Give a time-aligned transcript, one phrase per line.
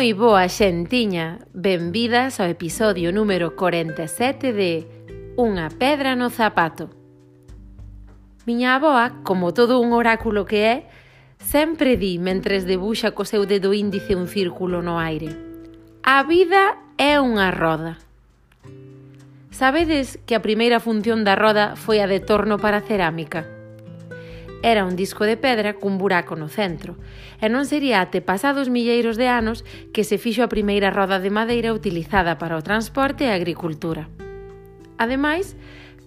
[0.00, 4.88] Moi boa xentiña, benvidas ao episodio número 47 de
[5.36, 6.88] Unha pedra no zapato.
[8.48, 10.76] Miña aboa, como todo un oráculo que é,
[11.36, 15.36] sempre di mentres debuxa co seu dedo índice un círculo no aire.
[16.00, 18.00] A vida é unha roda.
[19.52, 23.59] Sabedes que a primeira función da roda foi a de torno para a cerámica?
[24.62, 27.00] Era un disco de pedra cun buraco no centro,
[27.40, 29.64] e non sería até pasados milleiros de anos
[29.96, 34.12] que se fixo a primeira roda de madeira utilizada para o transporte e a agricultura.
[35.00, 35.56] Ademais,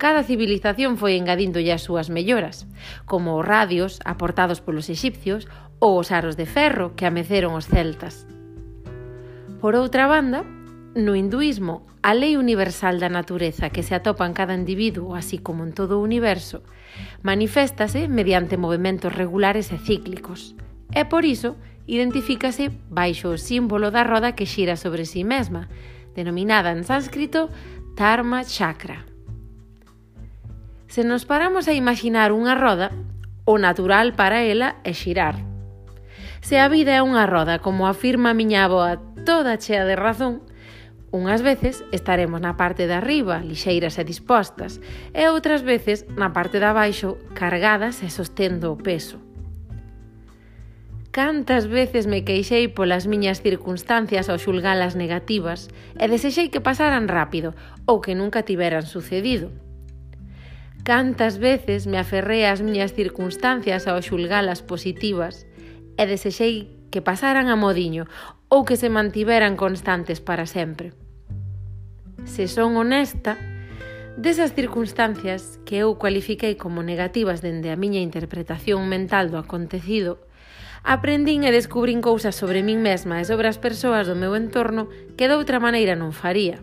[0.00, 2.64] cada civilización foi engadíndolle as súas melloras,
[3.04, 5.44] como os radios aportados polos exipcios
[5.76, 8.24] ou os aros de ferro que ameceron os celtas.
[9.60, 10.48] Por outra banda,
[10.98, 15.62] No hinduísmo, a lei universal da natureza que se atopa en cada individuo, así como
[15.62, 16.66] en todo o universo,
[17.22, 20.58] maniféstase mediante movimentos regulares e cíclicos.
[20.90, 21.54] E por iso,
[21.86, 25.70] identifícase baixo o símbolo da roda que xira sobre si sí mesma,
[26.18, 27.46] denominada en sánscrito
[27.94, 29.06] Dharma Chakra.
[30.90, 32.90] Se nos paramos a imaginar unha roda,
[33.46, 35.38] o natural para ela é xirar.
[36.42, 40.47] Se a vida é unha roda, como afirma a miña aboa toda chea de razón,
[41.10, 44.76] Unhas veces estaremos na parte de arriba, lixeiras e dispostas,
[45.16, 49.16] e outras veces na parte de abaixo, cargadas e sostendo o peso.
[51.08, 57.56] Cantas veces me queixei polas miñas circunstancias ao xulgalas negativas e desexei que pasaran rápido
[57.88, 59.48] ou que nunca tiveran sucedido.
[60.84, 65.48] Cantas veces me aferrei ás miñas circunstancias ao xulgalas positivas
[65.96, 68.04] e desexei que pasaran a modiño
[68.48, 70.96] ou que se mantiveran constantes para sempre.
[72.24, 73.36] Se son honesta,
[74.16, 80.24] desas circunstancias que eu cualifiquei como negativas dende a miña interpretación mental do acontecido,
[80.82, 85.28] aprendín e descubrín cousas sobre min mesma e sobre as persoas do meu entorno que
[85.28, 86.58] de outra maneira non faría.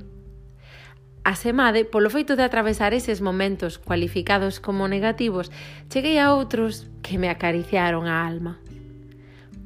[1.26, 5.50] Asemade, polo feito de atravesar eses momentos cualificados como negativos,
[5.90, 8.62] cheguei a outros que me acariciaron a alma.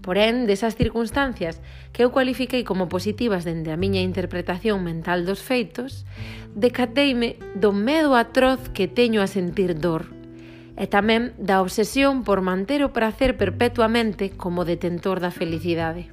[0.09, 1.62] Porén, desas circunstancias
[1.94, 6.02] que eu cualifiquei como positivas dende a miña interpretación mental dos feitos,
[6.58, 10.09] decateime do medo atroz que teño a sentir dor
[10.81, 16.09] e tamén da obsesión por manter o prazer perpetuamente como detentor da felicidade.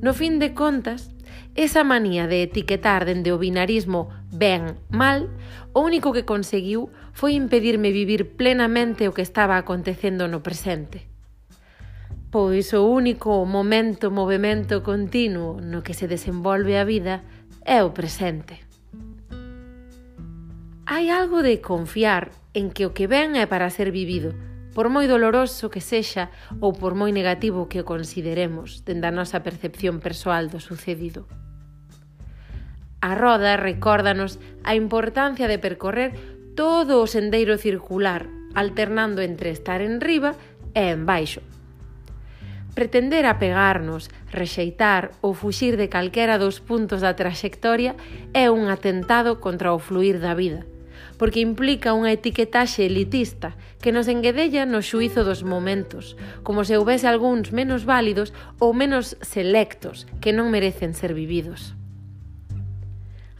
[0.00, 1.12] No fin de contas,
[1.52, 5.28] esa manía de etiquetar dende o binarismo ben, mal,
[5.76, 11.09] o único que conseguiu foi impedirme vivir plenamente o que estaba acontecendo no presente
[12.30, 17.26] pois o único momento movimento continuo no que se desenvolve a vida
[17.66, 18.62] é o presente.
[20.86, 24.30] Hai algo de confiar en que o que ven é para ser vivido,
[24.74, 26.30] por moi doloroso que sexa
[26.62, 31.26] ou por moi negativo que o consideremos dende a nosa percepción persoal do sucedido.
[33.02, 36.14] A roda recórdanos a importancia de percorrer
[36.54, 40.38] todo o sendeiro circular, alternando entre estar en riba
[40.78, 41.42] e en baixo,
[42.80, 47.92] pretender apegarnos, rexeitar ou fuxir de calquera dos puntos da traxectoria
[48.32, 50.64] é un atentado contra o fluir da vida,
[51.20, 53.52] porque implica unha etiquetaxe elitista
[53.84, 59.12] que nos enguedella no xuizo dos momentos, como se houvese algúns menos válidos ou menos
[59.20, 61.76] selectos que non merecen ser vividos.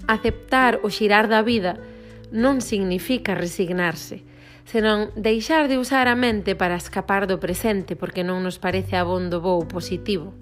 [0.04, 1.80] Aceptar o xirar da vida
[2.28, 4.20] non significa resignarse,
[4.64, 9.40] senón deixar de usar a mente para escapar do presente porque non nos parece abondo
[9.40, 10.32] bou positivo.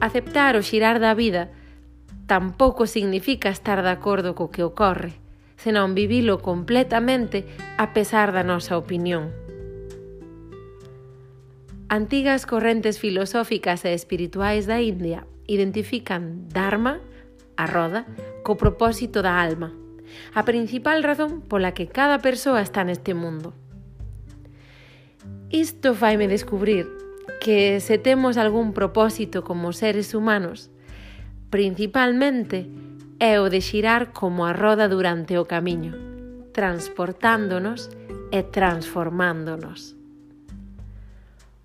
[0.00, 1.52] Aceptar o xirar da vida
[2.24, 5.18] tampouco significa estar de acordo co que ocorre,
[5.60, 7.44] senón vivilo completamente
[7.76, 9.34] a pesar da nosa opinión.
[11.90, 17.02] Antigas correntes filosóficas e espirituais da India identifican Dharma,
[17.58, 18.06] a roda,
[18.46, 19.74] co propósito da alma,
[20.34, 23.52] a principal razón pola que cada persoa está neste mundo.
[25.50, 26.86] Isto faime descubrir
[27.40, 30.70] que se temos algún propósito como seres humanos,
[31.50, 32.70] principalmente
[33.18, 35.92] é o de xirar como a roda durante o camiño,
[36.52, 37.90] transportándonos
[38.30, 39.96] e transformándonos.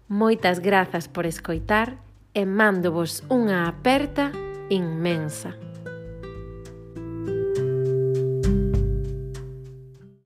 [0.10, 1.98] Moitas grazas por escoitar
[2.36, 4.30] e mándovos unha aperta
[4.70, 5.56] inmensa.